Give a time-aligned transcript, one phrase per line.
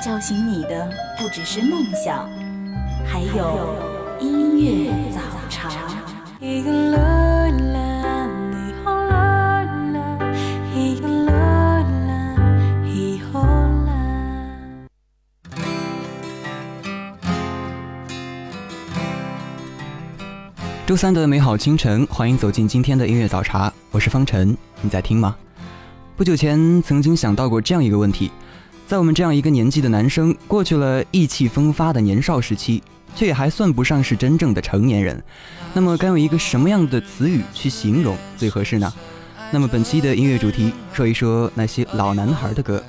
[0.00, 0.88] 叫醒你的
[1.18, 2.30] 不只是梦想，
[3.04, 3.74] 还有
[4.20, 5.68] 音乐早茶。
[20.86, 25.36] 周三的美好清晨，欢迎走进今天的音乐早茶，我是方晨，你在听吗？
[26.16, 28.30] 不久前曾经想到过这样一个问题，
[28.88, 32.82] 在我们这样一个年纪的男生，过去了意气风发的年少时期，
[33.14, 35.22] 却也还算不上是真正的成年人，
[35.74, 38.90] 那么该用一个什么样的词语去形容最合适呢？
[39.50, 42.82] 那么本期的音乐主题，说一说那些老男孩的歌。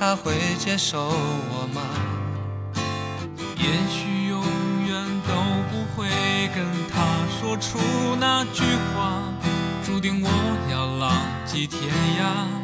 [0.00, 1.80] 他会接受我吗？
[3.56, 4.42] 也许永
[4.88, 5.32] 远都
[5.70, 6.08] 不会
[6.52, 7.06] 跟他
[7.38, 7.78] 说出
[8.18, 9.22] 那句话，
[9.86, 10.28] 注定我
[10.72, 11.12] 要浪
[11.46, 11.80] 迹天
[12.18, 12.63] 涯，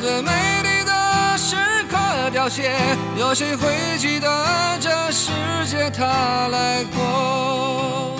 [0.00, 0.30] 最美
[0.62, 1.56] 丽的时
[1.90, 2.70] 刻凋谢，
[3.16, 5.30] 有谁会记得这世
[5.66, 8.16] 界他来过？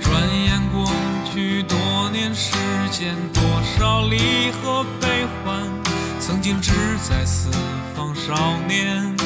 [0.00, 0.90] 转眼过
[1.32, 1.78] 去多
[2.10, 2.52] 年时
[2.90, 3.42] 间，多
[3.78, 5.62] 少离合悲欢，
[6.18, 6.72] 曾经志
[7.08, 7.50] 在四
[7.94, 9.16] 方少年，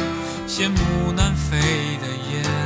[0.46, 1.56] 羡慕南飞
[2.02, 2.65] 的雁。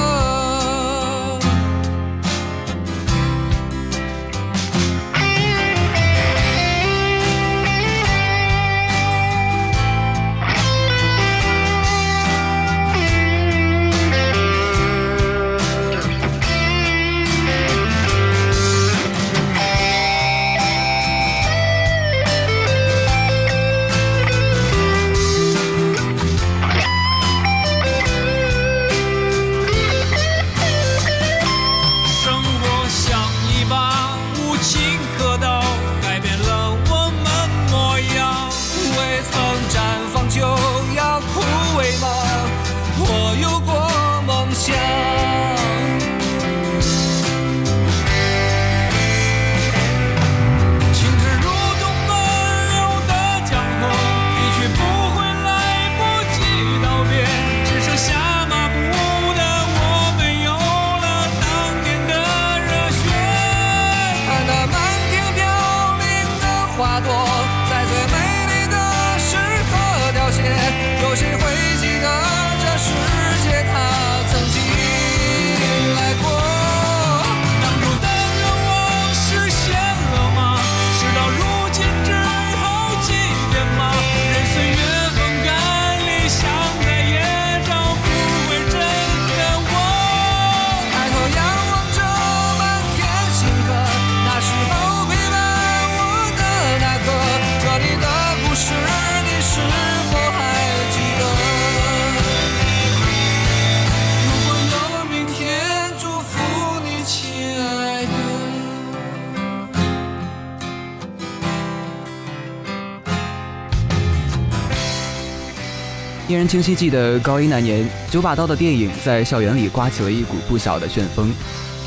[116.31, 121.29] 令人清晰记得高一那年，九把刀的电影在校园里刮起了一股不小的旋风，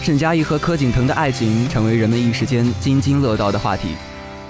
[0.02, 3.94] 沈佳宜和柯景腾的爱情成为人们一时间津津乐道的话题，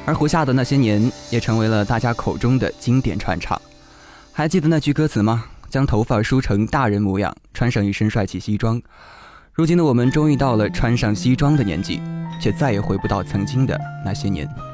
[0.05, 1.01] 而胡夏的那些年
[1.31, 3.57] 也成为了大家口中的经典传唱。
[4.33, 5.45] 还记得那句歌词吗？
[5.71, 8.83] 将头发梳成大人模样，穿上一身帅气西装。
[9.53, 12.01] 如今的我们终于到了穿上西装的年纪，
[12.43, 14.74] 却再也回不到曾经的那些年。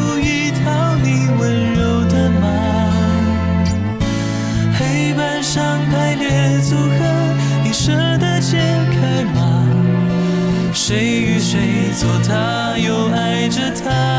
[12.01, 14.10] 做他，又爱着他？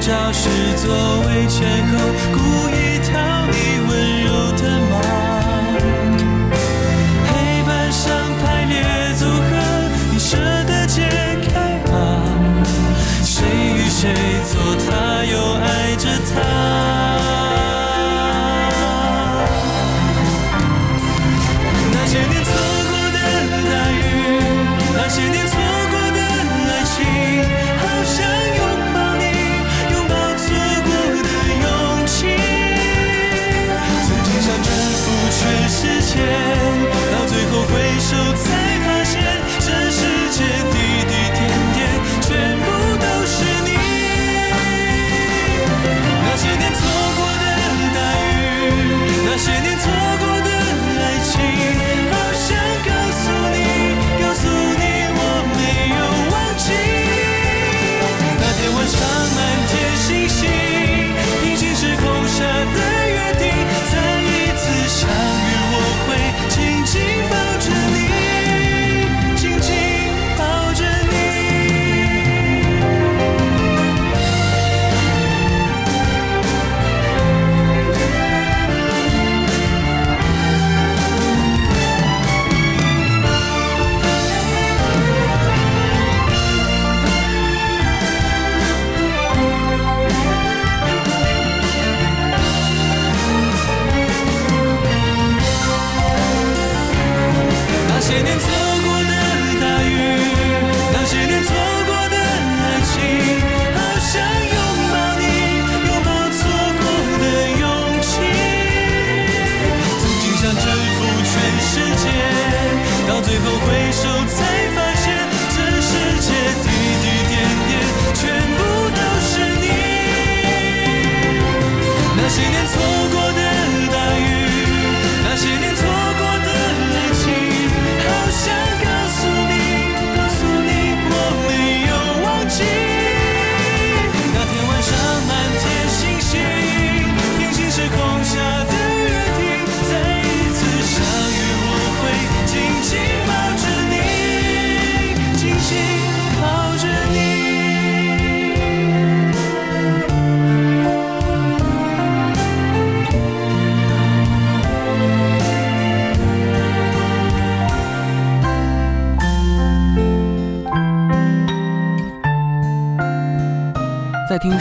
[0.00, 1.98] 教室座位前后，
[2.32, 2.38] 故
[2.70, 3.27] 意逃。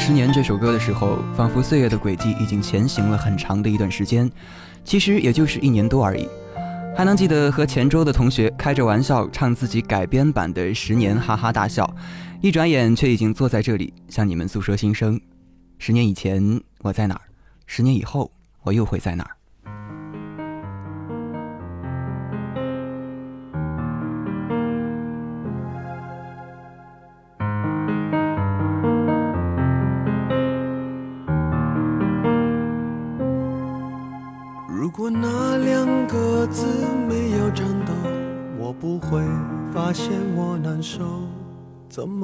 [0.08, 4.32] 十年》这首歌的时候，仿佛岁月的轨迹已经前行了很长的一段时间，
[4.86, 6.26] 其实也就是一年多而已。
[6.96, 11.94] 还能记得和前桌的同学开着玩笑唱自己改编版的《十年》，哈哈大笑。
[12.40, 15.20] 一转眼却已经坐在这里向你们诉说心声。
[15.78, 17.22] 十年以前我在哪儿？
[17.66, 18.32] 十年以后
[18.64, 19.37] 我又会在哪儿？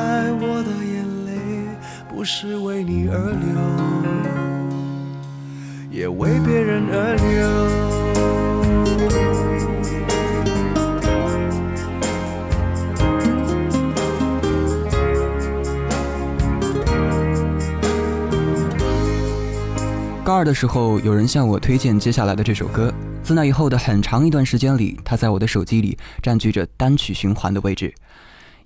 [0.00, 1.32] 明白我的眼泪
[2.08, 3.46] 不是为你而流。
[5.90, 7.46] 也为别人而流。
[20.24, 22.90] 高二的时候，有人向我推荐接下来的这首歌。
[23.22, 27.92] 自那以后的很长一段时间里，它在我的手机里占据着单曲循环的位置。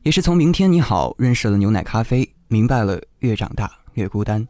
[0.04, 4.46] 也是从《明天你好》认识了牛奶咖啡，明白了越长大越孤单。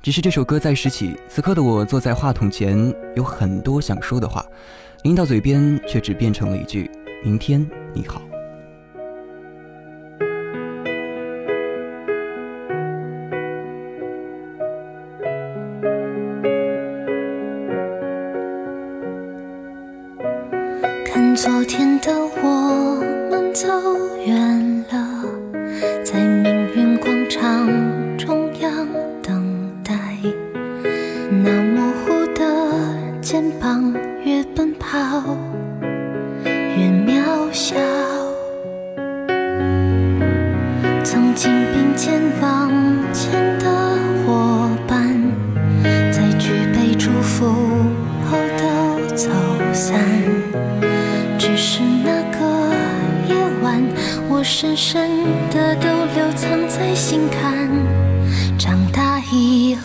[0.00, 4.46] 只是这首歌在拾起，此刻的我坐在话筒前，有很多想说的话，
[5.02, 6.88] 临到嘴边却只变成了一句
[7.24, 8.22] “明天你好”。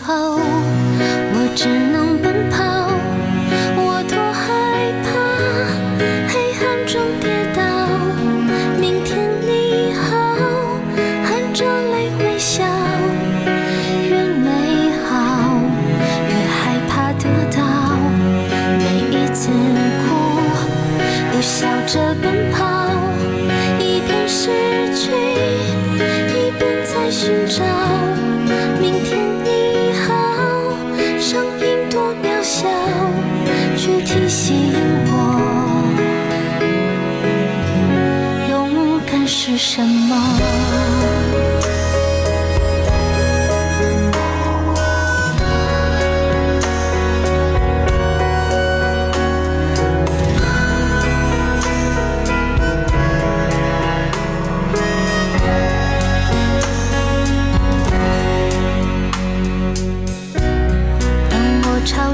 [0.04, 1.91] 后我只能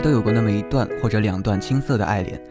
[0.00, 2.42] 都有过那么一段或者两段青涩的爱恋，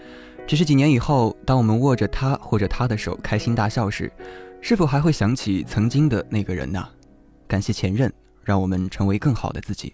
[0.48, 4.12] 只是几年以后，当我们握着他或者她的手开心大笑时，
[4.62, 6.88] 是否还会想起曾经的那个人呢？
[7.48, 8.12] 感谢前任，
[8.44, 9.94] 让我们成为更好的自己。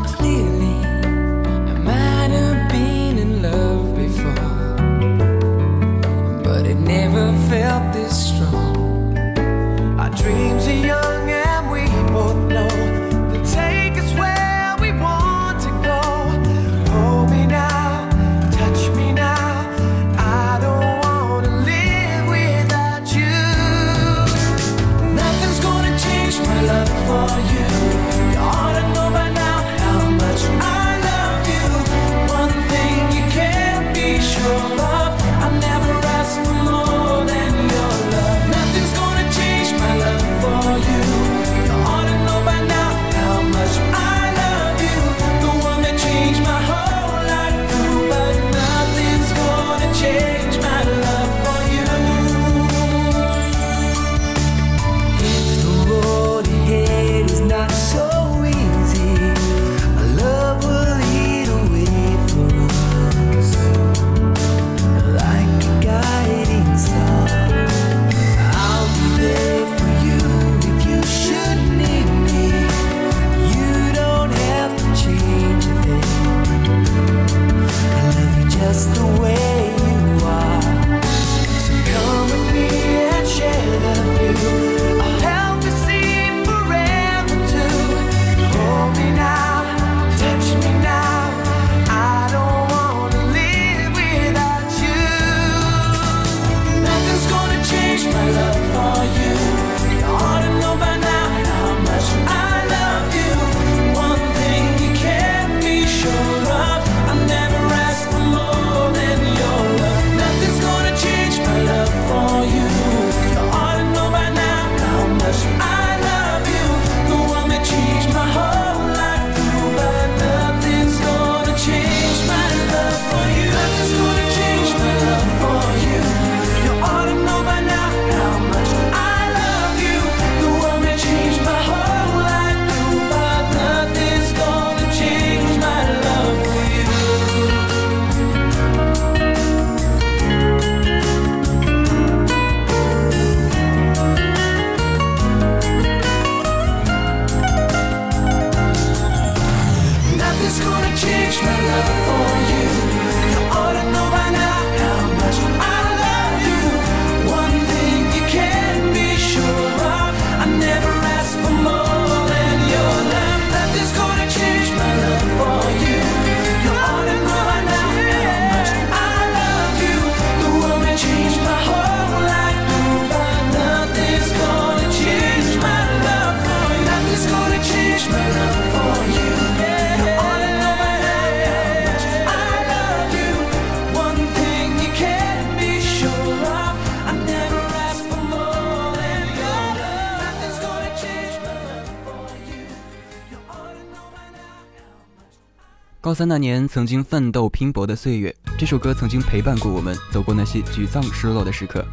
[196.11, 201.85] 高三那年，曾经奋斗拼搏的岁月，这首歌曾经陪伴过我们，走过那些沮丧失落的时刻。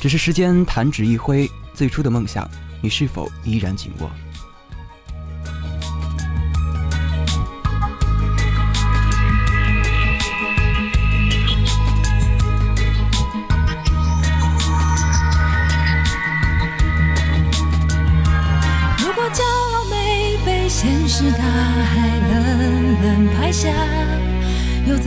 [0.00, 2.48] 只是时间弹指一挥，最初的梦想，
[2.80, 4.08] 你是否依然紧握？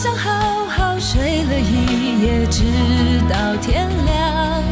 [0.00, 0.30] 想好
[0.68, 2.62] 好睡了一夜，直
[3.28, 4.62] 到天亮，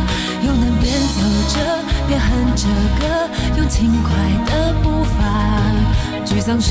[0.40, 2.68] 又能边走着边哼着
[3.00, 4.14] 歌，用轻快
[4.46, 5.18] 的步伐。
[6.24, 6.70] 沮丧时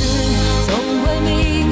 [0.66, 1.65] 总会明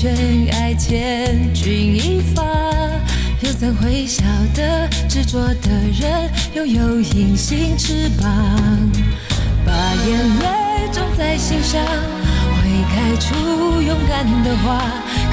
[0.00, 2.42] 悬崖，千钧一发，
[3.42, 4.24] 又怎会晓
[4.56, 8.26] 得执着的人拥有隐形翅膀？
[9.62, 9.70] 把
[10.08, 14.80] 眼泪种在心上，会开出勇敢的花，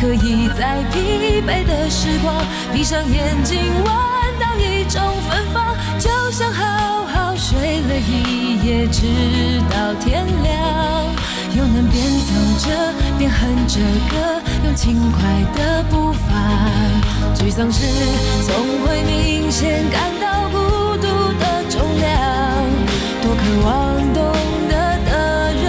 [0.01, 2.35] 可以在疲惫的时光，
[2.73, 3.85] 闭上眼睛闻
[4.37, 11.15] 到一种芬芳，就像好好睡了一夜，直到天亮，
[11.57, 13.79] 又能边走着边哼着
[14.11, 15.19] 歌，用轻快
[15.55, 16.29] 的步伐。
[17.33, 17.81] 沮丧时
[18.45, 18.53] 总
[18.85, 20.57] 会明显感到孤
[20.97, 21.07] 独
[21.39, 22.13] 的重量，
[23.23, 24.21] 多渴望懂
[24.69, 24.71] 得
[25.09, 25.65] 的人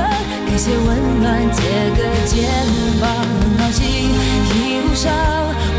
[0.46, 1.62] 给些温暖，借
[1.96, 2.44] 个肩
[3.00, 3.08] 膀。
[3.40, 5.10] 很高兴一路上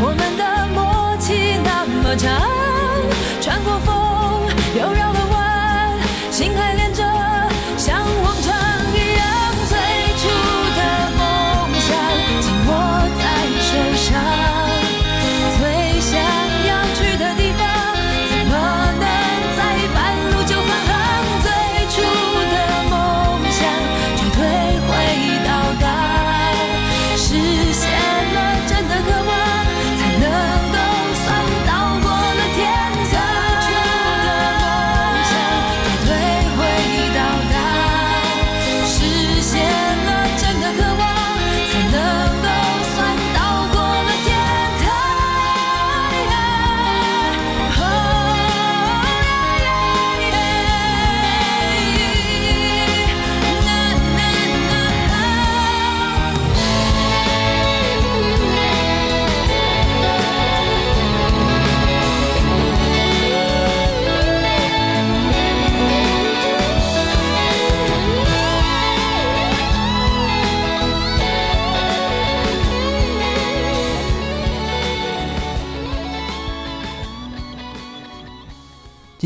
[0.02, 2.49] 我们的默契那么长，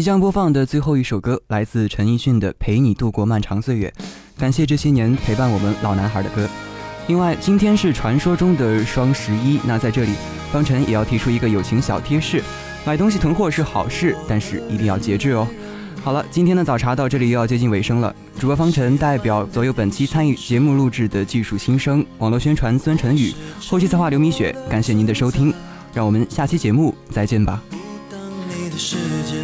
[0.04, 3.90] 将播放的最后一首歌来自陈奕迅的《陪你度过漫长岁月》，
[4.38, 6.46] 感谢这些年陪伴我们老男孩的歌。
[7.06, 10.12] 另外，今天是传说中的双十一，那在这里，
[10.52, 12.42] 方晨也要提出一个友情小贴士：
[12.84, 15.48] 买东西囤货是好事，但是一定要节制哦。
[16.02, 18.14] 好了，今天的早茶到这里又要接近尾声了。
[18.38, 23.34] 主播方晨代表所有本期参与节目录制的技术新生、网络宣传孙晨宇、
[23.70, 25.54] 后期策划刘米雪，感谢您的收听，
[25.94, 27.62] 让我们下期节目再见吧
[28.10, 29.43] 当你的世界。